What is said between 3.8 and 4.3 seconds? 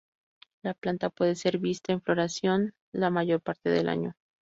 año.